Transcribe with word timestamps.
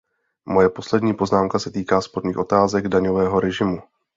Moje 0.45 0.69
poslední 0.69 1.13
poznámka 1.13 1.59
se 1.59 1.69
dotýká 1.69 2.01
sporných 2.01 2.37
otázek 2.37 2.87
daňového 2.87 3.39
režimu. 3.39 3.81